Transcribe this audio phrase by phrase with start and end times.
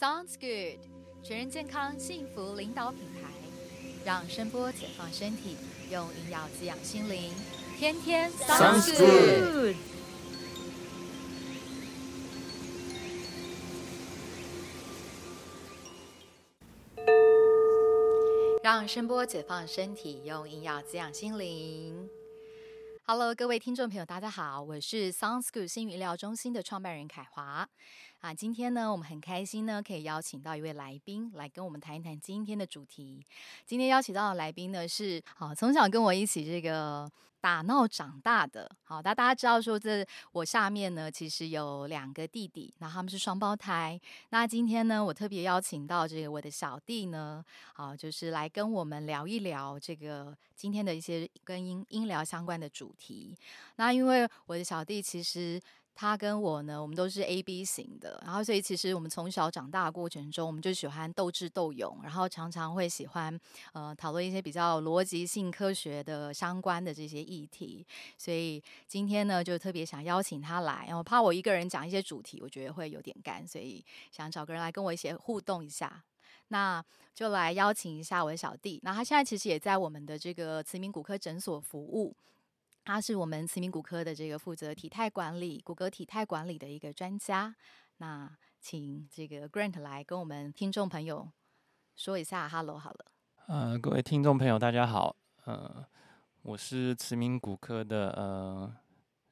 [0.00, 0.80] Sounds good，
[1.22, 3.28] 全人健康幸福领导品牌，
[4.02, 5.58] 让声波解放身体，
[5.90, 7.30] 用营养滋养心灵，
[7.76, 9.76] 天天 Sounds good。
[18.62, 22.08] 让声波解放身体，用营养滋养心灵。
[23.02, 27.68] Hello，各位听众朋友，大家好，我是 Sounds Good 新语疗中心的创办人凯华。
[28.20, 33.24] 啊，今天呢，我们很开心呢，可以邀请到一位来宾来跟我们谈一谈今天的主题。
[33.64, 38.70] 今天邀请到的来宾呢是，好从小跟我一起这个打闹长大的。
[38.84, 43.98] 好，那大家知道说，这我下面呢其实有两个弟弟，那他们是双胞胎。
[44.28, 47.42] 那今天呢，我特别邀请到这个我的小弟呢，
[47.72, 53.34] 好，就是来跟我们聊一聊这个今天的一些跟音音疗相关的主题。
[53.76, 55.58] 那因为我的小弟其实。
[56.00, 63.38] 他跟我呢，我们都是 A B 型的，然后所以其实我们从小长大的过程中，我们就喜欢斗智斗勇，然后常常会喜欢
[63.74, 67.86] 呃讨论一些比较逻辑性科学的相关的这些议题。
[68.16, 76.02] 所以今天呢，就特别想邀请他来，然后怕我一个人讲一些主题，我觉得会有点干，所以想找个人来跟我一起互动一下。
[76.48, 76.82] 那
[77.14, 82.16] 就来邀请一下我的小弟，那他现在其实也在我们的这个慈铭骨科诊所服务。
[82.92, 87.54] 他是我们慈铭骨科的这个负责体态管理、骨骼体态管理的一个专家。
[87.98, 91.30] 那请这个 Grant 来跟我们听众朋友
[91.94, 93.04] 说一下 “hello” 好了。
[93.46, 95.14] 呃，各位听众朋友，大家好。
[95.44, 95.86] 呃，
[96.42, 98.76] 我是慈铭骨科的呃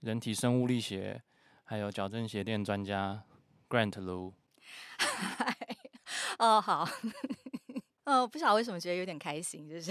[0.02, 1.20] 人体生物力学
[1.64, 3.24] 还有矫正鞋垫专家
[3.68, 4.32] Grant 卢。
[6.38, 6.88] 哦，好。
[8.04, 9.90] 呃， 不晓得为什么觉得有点开心，就是。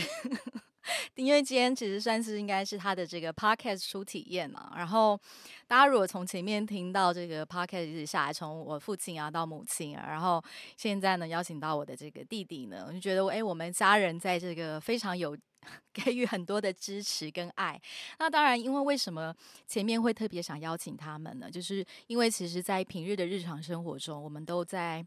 [1.18, 5.20] 因为今天其实算是应该是他的这个 podcast 初体验嘛，然后
[5.68, 10.42] 大家如果从前面听到这个 podcast 一直下来，从我父亲啊到母亲啊，然后
[10.78, 15.36] 现在呢邀请到我的这个弟弟呢，我就觉得哎，我们家人在这个非常有
[15.92, 17.82] 给予很多的支持跟爱。
[18.20, 19.36] 那当然，因为为什么
[19.66, 21.50] 前面会特别想邀请他们呢？
[21.50, 25.06] 就是因为其实在平日的日常生活中，我们都在。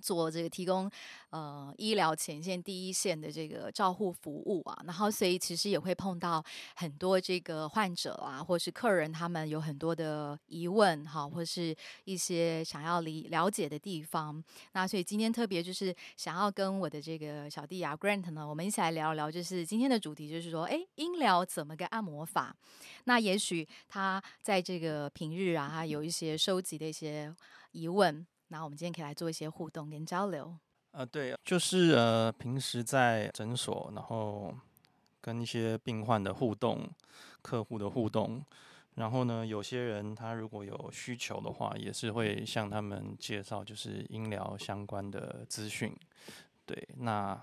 [0.00, 0.90] 做这个提供
[1.30, 6.42] 呃医疗前线第一线的这个照护服务啊，然后所以其实也会碰到
[6.76, 14.42] 很多这个患者啊，或是客人，他们有很多的疑问哈，或是一些想要理了解的地方。
[14.72, 22.54] 那所以今天特别就是想要跟我的这个小弟啊 Grant 呢，我们一起来聊一聊，就是今天的主题就是说，哎，音疗怎么个按摩法？
[23.04, 27.34] 那也许他在这个平日啊，他有一些收集的一些
[27.72, 28.26] 疑问。
[28.52, 30.54] 那我们今天可以来做一些互动跟交流。
[30.90, 34.54] 呃，对，就是呃，平时在诊所，然后
[35.22, 36.86] 跟一些病患的互动、
[37.40, 38.44] 客户的互动，
[38.96, 45.96] 然后呢，有些人他如果有需求的话，也是会向他们介绍就是音疗相关的资讯。
[46.66, 47.42] 对，那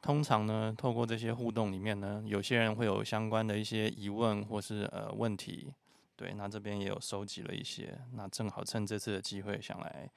[0.00, 5.72] 通常呢，透过这些互动里面呢，有些人会有相关的一些疑问或是呃问题。
[6.22, 10.08] 对，那这边也有收集了一些，那正好趁这次的机会，想来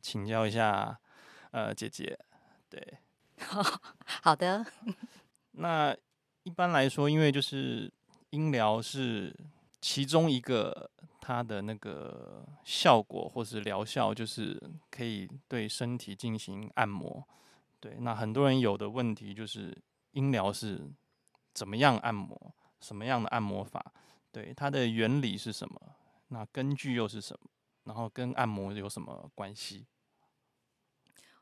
[0.00, 0.98] 请教一下，
[1.52, 2.18] 呃，姐姐，
[2.68, 2.98] 对，
[4.20, 4.66] 好的。
[5.52, 5.96] 那
[6.42, 7.88] 一般来说，因为就是
[8.30, 9.32] 音疗是
[9.80, 14.60] 其中一个它的那个效果或是疗效，就是
[14.90, 17.24] 可以对身体进行按摩。
[17.78, 19.72] 对，那很多人有的问题就是
[20.10, 20.90] 音疗是
[21.52, 23.92] 怎么样按摩，什么样的按摩法？
[24.34, 25.80] 对它的原理是什么？
[26.28, 27.48] 那根据又是什么？
[27.84, 29.86] 然后跟按摩有什么关系？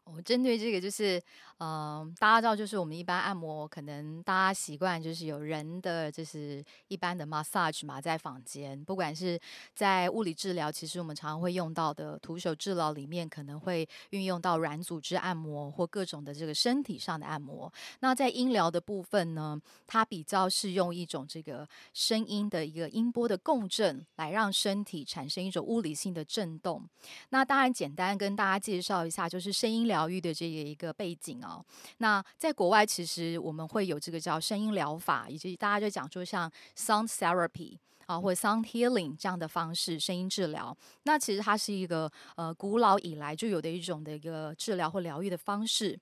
[0.04, 1.22] 我针对这个就是，
[1.58, 9.38] 嗯，大家知道，就是我们一般按摩，可能大家习惯就是有人的，就是一般的 massage 嘛，在房间，不管是
[9.74, 17.72] 在物理治疗，其实我们常常会用到的徒手治疗里面，可能会运用到软组织按摩或各种的这个身体上的按摩。
[18.00, 26.84] 那在音疗的部分呢，它比较是用一种这个声音的一个音波的共振，来让身体产生一种物理性的震动。
[27.28, 30.02] 那当然，简单跟大家介绍一下，就是声音疗。
[30.08, 31.64] 愈的这个一个背景哦，
[31.98, 40.76] 那在国外其实我们会有这个叫声音疗法，以及大家就讲说像 sound therapy 啊，或者 sound healing 这样的方式，声音治疗。
[41.04, 45.98] 那其实它是一个呃古老以来就有的一种的一个治疗或疗愈的方式。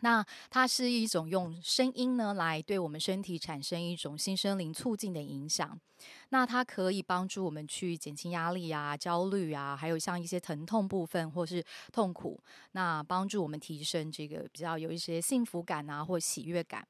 [0.00, 5.78] 那它是一种用声音呢来对我们身体产生一种新生灵促进的影响。
[6.28, 12.38] 那它可以帮助我们去减轻压力啊、焦虑啊，还有像一些疼痛部分或是痛苦，
[12.72, 16.86] 那帮助我们提升这个比较有一些幸福感啊或喜悦感。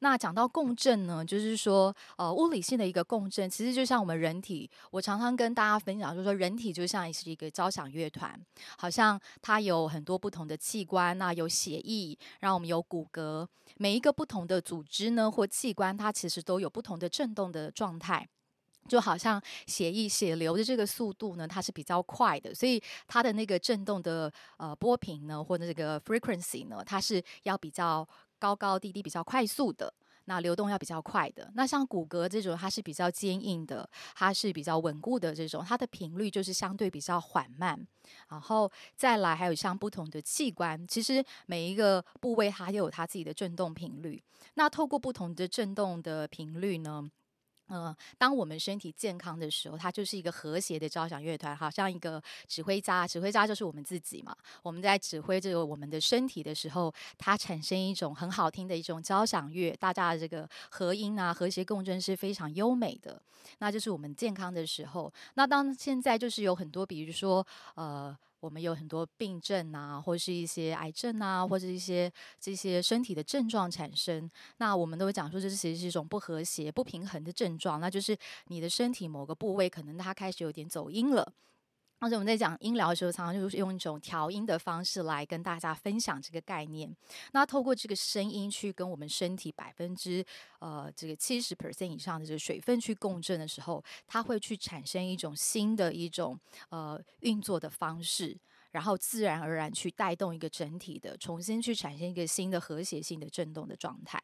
[0.00, 8.38] 那讲到共振呢，就是说，呃，物理性的一个共振，其实就像我们人体，我常常跟大家分享，就是说，人体就像是一个交响乐团，
[8.76, 13.46] 好像它有很多不同的器官，那有血液，然后我们有骨骼，
[13.78, 18.28] 每一个不同的组织呢或器官，它其实都有不同的振动的状态，
[18.86, 28.06] 就好像血液血流的这个速度呢，它是比较快的，所以它的那个振动的呃波频呢，或者这个 frequency 呢，它是要比较。
[28.38, 29.92] 高高低低比较快速的，
[30.24, 31.50] 那流动要比较快的。
[31.54, 37.86] 那像骨骼这种，它是比较坚硬的，它是比较稳固的这种，它的频率就是相对比较缓慢。
[38.28, 44.22] 然后再来，还有像不同的器官，其实每一个部位它又有它自己的振动频率。
[44.54, 47.10] 那透过不同的振动的频率呢？
[47.68, 53.06] 嗯，当我们身体健康的时候，它就是一个和谐的交响乐团，好像一个指挥家。
[53.06, 54.36] 指挥家就是我们自己嘛。
[54.62, 63.20] 我们在指挥这个我们的身体的时候，它产生一种很好听的一种交响乐，大家的这个和音啊，和谐共振是非常优美的。
[63.58, 65.12] 那就是我们健康的时候。
[65.34, 68.16] 那当现在就是有很多，比如说呃。
[68.40, 74.30] 我们有很多病症啊，或是一些癌症啊，或者一些这些身体的症状产生。
[74.58, 77.80] 那我们都会讲说，这是其实是一种不和谐、不平衡的症状。
[77.80, 78.16] 那就是
[78.46, 81.32] 你的身体某个部位可能它开始有点走音了。
[81.98, 86.94] 而且我们在讲音疗的时候，常常就是用一种调音的方式来跟大家分享这个概念。
[87.32, 90.24] 那透过这个声音去跟我们身体百分之
[90.58, 96.38] 呃这个七十 percent 以上的这个水分去共振的时候，它会去产生一种新的一种
[96.68, 98.36] 呃运作的方式，
[98.72, 104.22] 然后自然而然去带动一个整体的重新去产生一个新的和谐性的振动的状态。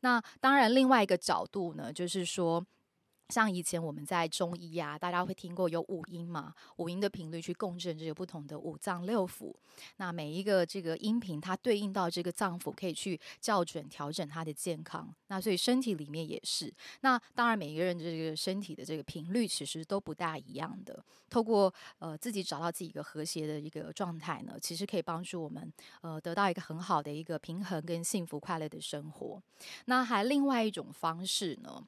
[0.00, 2.66] 那当然，另外一个角度呢，就是说。
[3.30, 9.52] 像以前我们在中医啊，大家会听过有五音嘛，五音的频率去共振这个不同的五脏六腑。
[9.96, 15.12] 那每一个这个音频，它对应到这个脏腑，可以去校准调整它的健康。
[15.28, 16.72] 那所以身体里面也是。
[17.00, 21.02] 那当然，每一个人这个身体的这个频率其实都不大一样的。
[21.30, 25.72] 透过呃自己找到自己一个和谐的一个状态呢，其实可以帮助我们
[26.02, 29.42] 呃得到一个很好的一个平衡跟幸福快乐的生活。
[29.86, 31.82] 那还另外一种方式呢？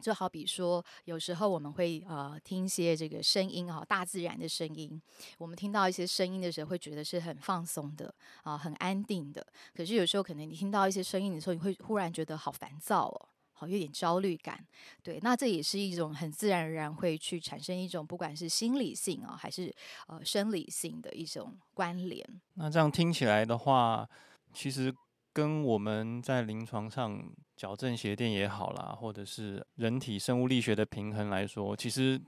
[0.00, 5.00] 就好比说，有时候我们会呃听一些这个声音啊，大自然的声音。
[5.38, 9.44] 我们听到一些声音的时候，会觉得是很放松的啊，很安定的。
[9.74, 14.64] 可是有时候可能你听到一些声音的时候，你会忽然觉得好烦躁哦，好有点焦虑感。
[15.02, 19.74] 对，那这也是一种很自然而然会去产生一种不管是心理性啊，还是
[20.08, 22.24] 呃生理性的一种关联。
[22.54, 24.08] 那这样听起来的话，
[24.52, 24.94] 其实。
[25.36, 27.22] 跟我们在临床上
[27.58, 32.18] 矫正鞋垫也好啦，或者是人体生物力学的平衡来说，其实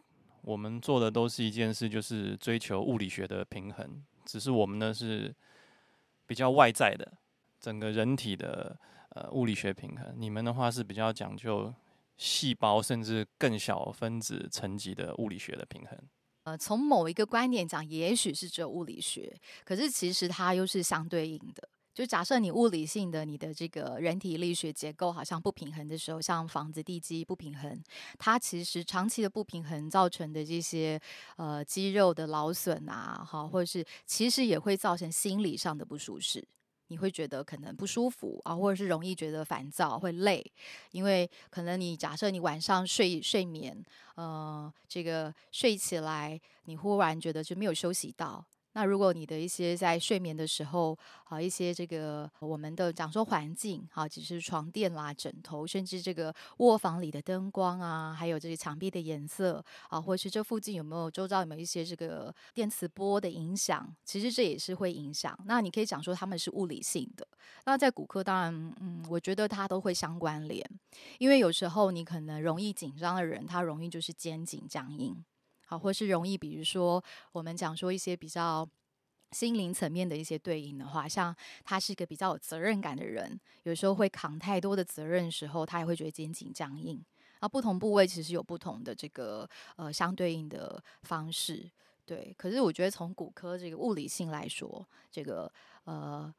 [0.42, 4.04] 我们做的都是一件事，就是追求物理学的平衡。
[4.26, 5.34] 只是我们呢是
[6.26, 7.10] 比较外在的，
[7.58, 8.78] 整个人体的
[9.14, 10.14] 呃物理学平衡。
[10.14, 11.74] 你们的话是比较讲究
[12.18, 15.98] 细胞甚至更小分子层级的物理学的平衡。
[16.42, 19.34] 呃，从某一个观点讲，也许是只有物理学，
[19.64, 21.66] 可是其实它又是相对应的。
[21.98, 27.82] 就假设你物理性的你的这个人体力学结构好像不平衡的时候，像房子地基不平衡，
[28.16, 31.00] 它其实长期的不平衡造成的这些
[31.34, 36.46] 呃肌肉的劳损啊，哈，或者是其实也会造成心理上的不舒适，
[36.86, 40.52] 你会觉得可能不舒服啊，或者是容易觉得烦躁、会累，
[40.92, 43.76] 因为可能你假设你晚上睡睡眠，
[44.14, 48.46] 呃，这个睡起来你忽然觉得就没有休息到。
[48.78, 65.36] 那如果你的一些在睡眠的时候，啊，一些这个我们的讲说环境，啊，只是床垫啦、枕头，甚至这个卧房里的灯光啊，还有这些墙壁的颜色啊，或是这附近有没有周遭有没有一些这个电磁波的影响，其实这也是会影响。
[65.44, 67.26] 那你可以讲说他们是物理性的。
[67.64, 70.64] 那在骨科，当然，嗯，我觉得它都会相关联，
[71.18, 75.24] 因为有时候你可能容易紧张的人，他容易就是肩颈僵硬。
[75.70, 78.66] 好，或是容易，比如说我们讲说一些比较
[79.32, 87.04] 心灵层面的一些对应的话，像他是一个比较有责任感的人，有时候会扛太多的责任时候，他也会觉得肩颈僵硬。
[87.40, 89.46] 啊，不同部位其实有不同的这个
[89.76, 91.70] 呃相对应的方式，
[92.06, 92.34] 对。
[92.38, 95.52] 可是我觉得从骨科这个物理性来说，这个
[95.84, 96.34] 呃。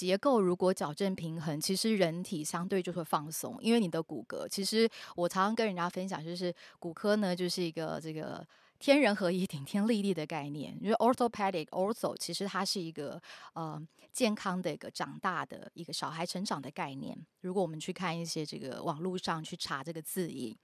[0.00, 4.48] 结构如果矫正平衡，其实人体相对就会放松，因为你的骨骼。
[4.48, 8.42] 其实我常常跟人家分享，就是骨科呢，就是一个这个
[8.78, 10.74] 天人合一、顶天立地的概念。
[10.80, 13.20] 因为 orthopedic ortho 其实它是一个
[13.52, 13.78] 呃
[14.10, 17.14] 健康的一个长大的一个小孩成长的概念。
[17.42, 20.56] 如果我们去看一些这个网络上去查这个字义，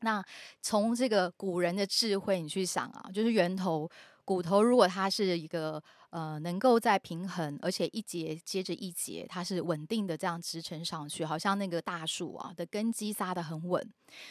[0.00, 0.24] 那
[0.62, 3.86] 从这个古人的智慧，你去想啊，就是源头
[4.24, 13.86] 骨头如果它是一个呃能够在平衡，而且一节接着一节，它是稳定的这样支撑上去，好像那个大树啊的根基扎得很稳，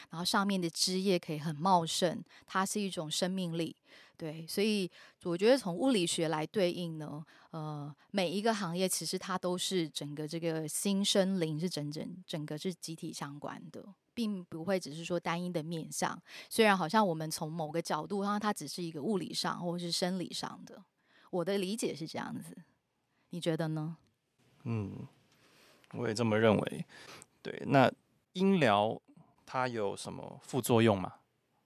[0.10, 3.76] 然后上面的枝叶可以很茂盛，它是一种生命力。
[4.18, 4.90] 对，所以
[5.24, 13.84] 我觉得从物理学来对应呢，呃，每一个行业其实它都是整个这个新生灵是整整整个是集体相关的。
[14.14, 20.84] 并不会只是说单一的面相，虽然好像我们从某个角度，它它只是一个物理上或者是生理上的，
[21.30, 22.56] 我的理解是这样子，
[23.30, 23.98] 你觉得呢？
[24.64, 25.08] 嗯，
[25.94, 26.86] 我也这么认为。
[27.42, 27.92] 对，那
[28.34, 29.02] 音疗
[29.46, 31.16] 它有什么副作用吗？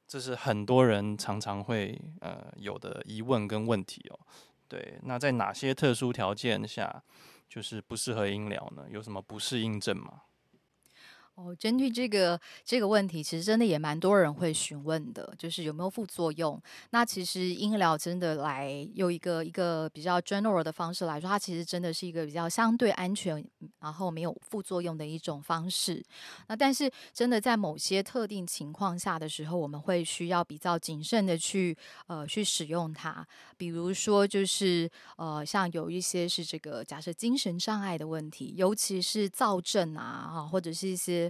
[0.08, 4.20] 这是很多人常常会呃有的疑问跟问题哦。
[4.68, 7.04] 对，那在哪些特殊条件下
[7.50, 8.86] 就是不适合音疗呢？
[8.90, 10.22] 有什么不适应症吗？
[11.36, 16.58] 哦，针对这个这个问题，其实真的也蛮多人会询问的，就是有没有副作用。
[16.92, 23.46] 那其实音疗真的来用一个一个比较 general 的方式来说，它其实真的是一个比较相对安全，
[23.82, 26.02] 然后没有副作用的一种方式。
[26.48, 31.78] 那但是真的在某些特定情况下的时候，我们会需要比较谨慎的去
[32.08, 33.28] 呃去使用它。
[33.58, 41.25] 比如说就是呃像有一些是这个假设精神障碍的问题，尤其是躁症啊，啊或者是一些。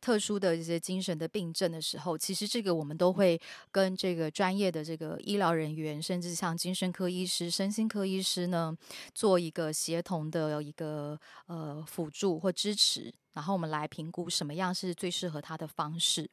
[0.00, 3.40] 特殊的一些精神的病症的时候，其实这个我们都会
[3.70, 8.76] 跟这个专业的这个医疗人员，甚至像精神科医师、身心科医师呢，
[9.14, 16.28] 做一个协同的一个呃辅助或支持，然后我们来评估什么样是最适合他的方式。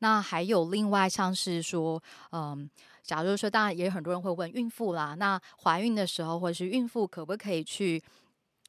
[0.00, 2.68] 那还有另外像是说，嗯，
[3.02, 8.02] 假如说，当然也有很多人会问孕妇啦，那怀孕的时候或者是孕妇可不可以去？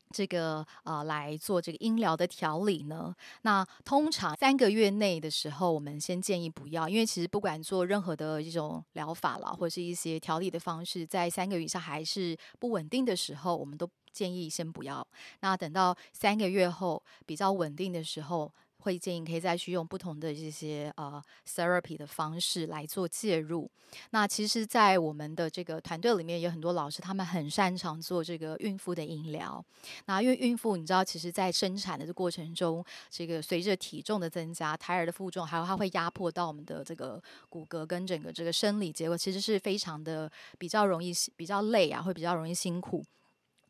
[0.09, 3.13] 这个呃来做这个音疗的调理呢？
[3.41, 15.05] 那通常三个月内的时候，我们先建议不要，因为其实不管做任何的这种疗法啦，或者是一些调理的方式，在三个月以上还是不稳定的时候，我们都建议先不要。
[15.41, 18.51] 那等到三个月后比较稳定的时候。
[18.87, 23.69] 会建议可以再去用不同的这些呃 therapy 的方式来做介入。
[24.11, 29.63] 那其实，在我们的这个团队里面，有很多老师，他们很擅长做这个孕妇的音疗。
[30.05, 43.03] 那因为孕妇，你知道，其实在生产的过程中，这个随着体重的增加，胎儿的负重，还有它会压迫到我们的这个骨骼跟整个这个生理结构，其实是非常的比较容易比较累啊，会比较容易辛苦。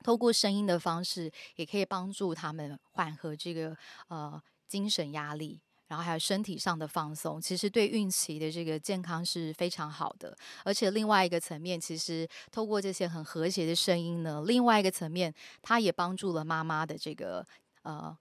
[0.04, 3.76] 透过声音的方式，也可以帮助他们缓和这个
[4.10, 4.40] 呃。
[4.68, 10.38] 精神压力，然后还有身体上的放松，其实对孕期的这个健康是非常好的。
[10.64, 17.46] 而且另外一个层面，其实透过这些很和谐的声音呢，另外一个层面，它也帮助了妈妈的这个
[17.84, 18.16] 呃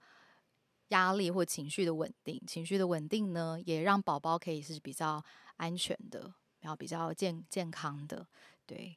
[0.88, 2.40] 压力或情绪的稳定。
[2.46, 5.22] 情绪的稳定呢，也让宝宝可以是比较
[5.56, 8.26] 安全的，然后比较健健康的，
[8.64, 8.96] 对。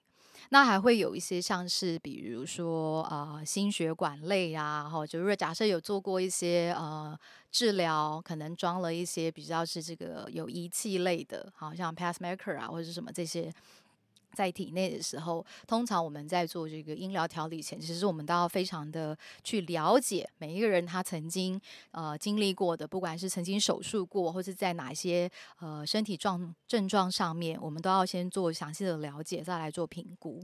[0.50, 7.18] 那还会有一些像是，比如说啊心血管类啊，哈，就是假设有做过一些呃
[7.52, 13.54] 治疗，可能装了一些比较是这个有仪器类的，好像 pacemaker 啊或者是什么这些。
[14.34, 21.60] 在体内的时候，通常我们在做这个音疗调理前，其实我们都要非常的去了解每一个人他曾经
[21.92, 30.44] 呃经历过的，不管是曾经手术过，或是在哪些呃身体状症状上面，我们都要先做详细的了解，再来做评估。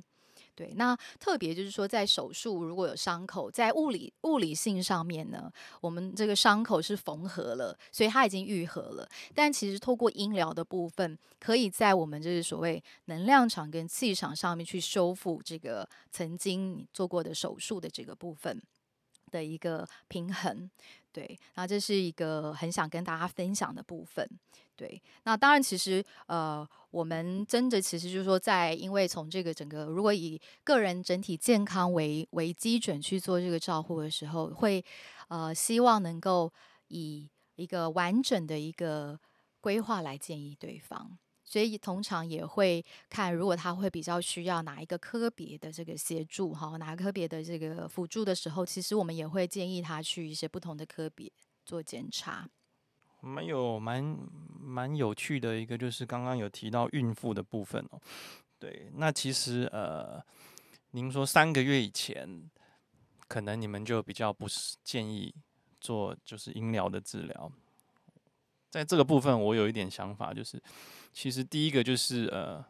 [0.56, 9.08] 对，那特别就是说，在手术如果有伤口，在物理物理性上面呢，我们这个伤口是缝合了，所以它已经愈合了。
[9.34, 18.62] 但其实透过音疗的部分，可以在我们就是所谓能量场跟气场上面去修复这个曾经做过的手术的这个部分
[19.32, 20.70] 的一个平衡。
[21.12, 24.30] 对，那这是一个很想跟大家分享的部分。
[24.76, 34.84] 对，那当然，其实呃，我们真的其实就是说，在因为从这个整个，如果以个人整体健康为为基准去做这个照护的时候，会
[35.30, 36.52] 呃希望能够
[36.90, 39.18] 以一个完整的一个
[39.62, 51.32] 规划来建议对方，所以通常也会看，如果他会比较需要哪一个科别的这个协助哈，哪个科别的这个辅助的时候，其实我们也会建议他去一些不同的科别
[51.64, 52.50] 做检查。
[53.22, 54.18] 蛮有蛮
[54.60, 58.02] 蛮有趣的一个，就是刚刚有提到孕妇的部分哦。
[58.60, 60.20] 对，那其实呃，
[60.92, 62.50] 您说三个月以前，
[63.28, 65.34] 可能你们就比较不是建议
[65.80, 67.52] 做就是音疗的治疗。
[68.76, 70.62] 在这个部分，我有一点想法，就是
[71.14, 72.62] 其实第一个就是呃，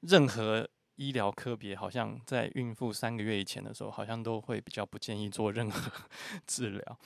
[0.00, 5.90] 任何医疗科别好像在孕妇三个月以前的时候，好像都会比较不建议做任何
[6.46, 6.98] 治疗。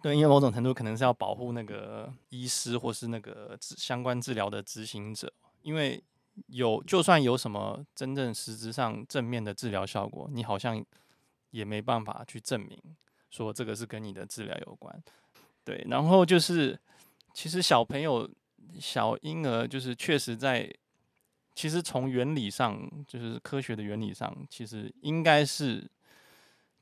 [0.00, 6.00] 对，因为某种程度可能是要保护那个医师或是那个相关治疗的执行者，因为
[6.46, 10.80] 有就算有什么真正实质上正面的治疗效果，你好像
[11.50, 12.80] 也没办法去证明
[13.28, 15.02] 说这个是跟你的治疗有关。
[15.64, 16.78] 对，然后就是
[17.32, 18.28] 其实小朋友、
[18.78, 20.72] 小婴儿就是确实在，
[21.54, 25.90] 其实从原理上就是科学的原理上，其实应该是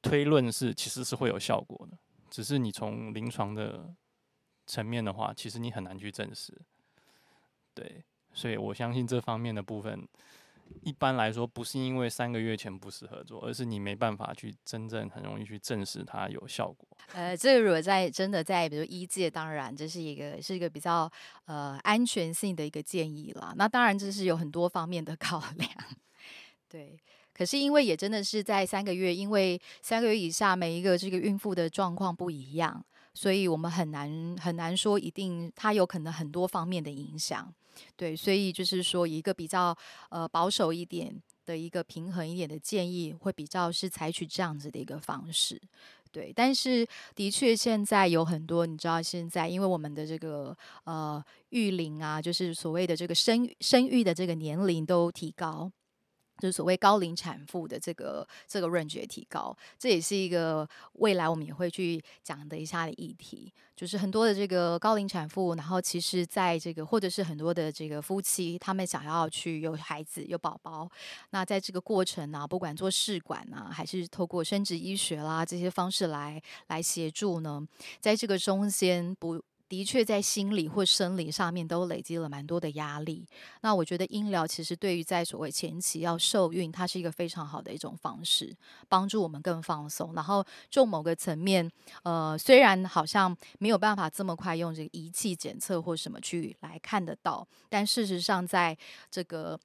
[0.02, 1.98] 推论是其实是会有效果的，
[2.30, 3.94] 只是你从临床的
[4.66, 6.52] 层面的话，其实你很难去证实。
[7.74, 8.04] 对。
[8.34, 10.06] 所以我相信这方面的部分，
[10.82, 16.88] 一般来说不是因为三个月前不适合做，而是你没办法去真正很容易去证实它有效果。
[17.12, 21.10] 呃，这个如果在真的在比如一届，当然这是一个是一个比较
[21.46, 23.54] 呃安全性的一个建议了。
[23.56, 25.70] 那当然这是有很多方面的考量。
[26.68, 26.98] 对，
[27.32, 32.84] 可是因为也真的是在三个月，因为三个月以下每一个这个孕妇的状况不一样，
[33.14, 37.54] 所以我们很难很难说一定它有可能很多方面的影响。
[37.96, 39.76] 对，所以就是说，一个比较
[40.10, 45.60] 呃保守一点的一个平衡一点的建议，会比较是采取这样子的一个方式。
[46.10, 55.70] 对，但是的确现在有很多，你知道，现在因为我们的这个呃育龄啊，就是所谓的这个生生育的这个年龄都提高。
[56.38, 63.52] 就是所谓高龄产妇的这个这个 range 提高，这也是一个未来我们也会去讲的一下的议题。
[63.76, 70.90] 就是很多的这个高龄产妇，然后其实在这个或者是很多的这个夫妻，他们想要去有孩子有宝宝，
[71.30, 77.64] 那在这个过程呢，不管做试管啊，还是透过生殖医学啦这些方式来来协助呢，
[78.00, 79.40] 在这个中间不。
[79.68, 83.26] 的确，在心理或生理上面都累积了蛮多的压力。
[83.60, 88.56] 那我觉得，音疗其实对于在所谓前期要受孕，它是一个非常好的一种方式，
[88.88, 90.14] 帮助我们更放松。
[90.14, 91.70] 然后，就某个层面，
[92.02, 98.76] 呃，虽然好像没有办法这么快用这个仪器检测或什么去来看得到，但事实上，在
[99.10, 99.60] 这个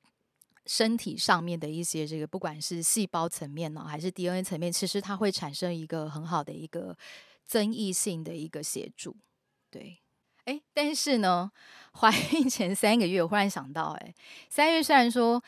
[0.65, 6.97] 身体上面的一些这个，不管是细胞层面呢，还是 DNA 层面，其实它会产生一个很好的一个
[7.45, 9.15] 增益性的一个协助。
[9.73, 9.97] 对，
[10.45, 11.51] 哎，但是呢，
[11.93, 14.13] 怀孕前三个月，我忽然想到，哎，
[14.47, 15.43] 三月虽然说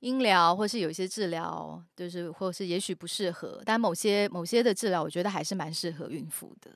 [0.00, 6.70] 医疗或是有些治疗，就是或是也许不适合，但某些某些的治疗，我觉得还是蛮适合孕妇的。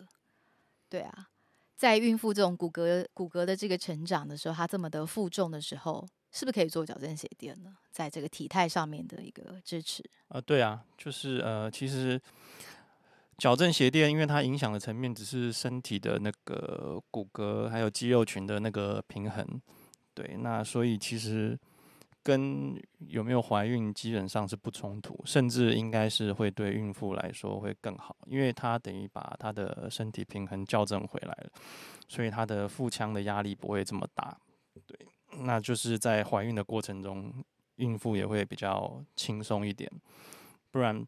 [0.90, 1.28] 对啊，
[1.75, 7.75] 在孕妇这种骨骼骨骼的这个成长的时候，她这么的负重的时候，是不是可以做矫正鞋垫呢？
[7.91, 10.04] 在这个体态上面的一个支持？
[10.28, 12.21] 啊，对啊，就是呃，其实。
[13.41, 19.43] 矫正鞋垫，因为它影响的层面只是身体的那个骨骼还有肌肉群的那个平衡，
[20.13, 21.59] 对，那所以其实
[22.23, 31.50] 跟有没有怀孕基本上是不冲突，甚至应该是会对孕妇来说会更好，因为它等于把她的身体平衡校正回来了，
[32.09, 34.37] 所以她的腹腔的压力不会这么大，
[34.87, 34.99] 对，
[35.39, 37.33] 那就是在怀孕的过程中，
[37.76, 39.91] 孕妇也会比较轻松一点，
[40.71, 41.07] 不然。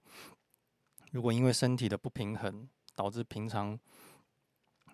[1.12, 3.78] 如果因为身体的不平衡导致平常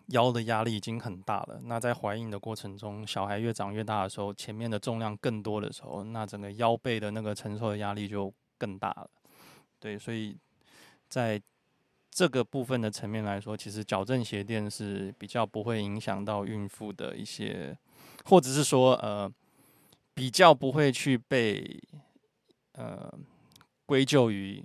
[0.09, 9.11] 腰的压力已经很大了，那在怀孕的过程中，小孩越长越大的时候，前面的重量更多的时候，那整个腰背的那个承受的压力就更大了。
[9.79, 10.37] 对，所以
[11.09, 11.41] 在
[12.11, 17.79] 这个部分的层面来说，其实矫正鞋垫是比较不会影响到孕妇的一些，
[18.25, 19.31] 或者是说呃
[20.15, 21.81] 比较不会去被
[22.73, 23.13] 呃
[23.87, 24.65] 归咎于。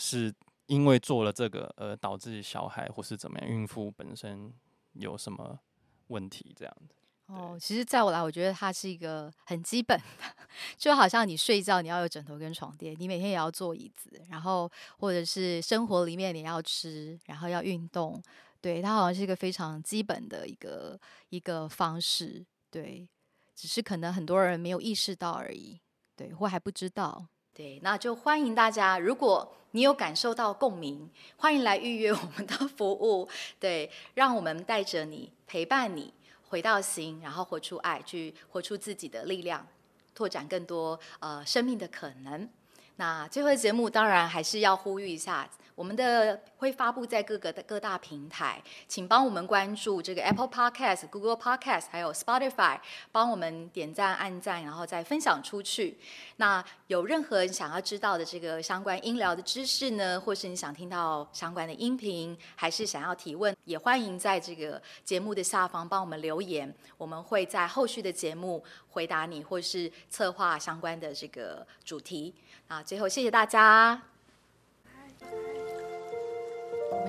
[0.00, 0.32] 是
[0.66, 4.54] 因为做了这个而导致小孩或是怎么样，孕妇本身
[4.92, 5.58] 有什么
[6.06, 6.94] 问题这样子？
[7.26, 10.04] 哦，其实在我来，我觉得它是一个很基本的，
[10.78, 18.22] 就好像你睡觉你要有枕头跟床垫，你每天也要坐椅子，然后或者是生活里面你要吃，然后要运动，
[18.60, 23.06] 对，它好像是一个非常基本的一个一个方式，对，
[23.54, 25.80] 只是可能很多人没有意识到而已，
[26.16, 27.26] 对，或还不知道。
[27.58, 33.28] 对，那就欢迎大家，如果你有感受到共鸣，欢迎来预约 我们的服务。
[33.58, 36.14] 对，让我们带着你，陪伴你，
[36.50, 39.66] 回到心，然后活出爱，去活出自己的力量，
[40.14, 42.48] 拓展更多呃生命的可能。
[42.94, 45.50] 那最后的节目，当然还是要呼吁一下。
[45.74, 52.78] 我们的会发布在各个的各大平台，请帮我们关注这个 Apple Podcast、Google Podcast，还有 Spotify，
[53.10, 55.96] 帮我们点赞、按赞，然后再分享出去。
[56.36, 72.34] 那有任何想要知道的这个相关音疗的知识呢，或是你想听到相关的音频，还是想要提问，也欢迎在这个节目的下方帮我们留言，我们会在后续的节目回答你，或是策划相关的这个主题。
[72.66, 74.02] 啊，最后谢谢大家。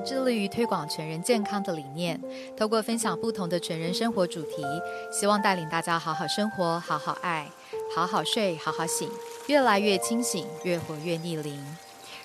[0.04, 2.20] 致力于推广全人健康的理念，
[2.58, 4.64] 透过分享不同的全人生活主题，
[5.12, 7.50] 希望带领大家好好生活、好好爱、
[7.96, 9.10] 好好睡、好好醒，
[9.48, 11.60] 越来越清醒，越活越逆龄。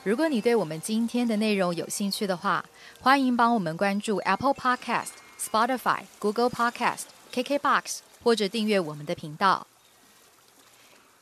[0.02, 2.64] 如果你对我们今天的内容有兴趣的话，
[3.00, 5.08] 欢迎帮我们关注 Apple Podcast、
[5.40, 9.66] Spotify、Google Podcast、KKBox，或者订阅我们的频道。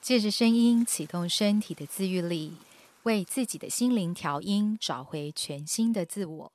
[0.01, 2.55] 借着声音启动身体的自愈力，
[3.05, 6.53] 为自己的心灵调音，找回全新的自我。